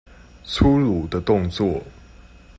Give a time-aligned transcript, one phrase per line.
[0.43, 1.83] 粗魯的動作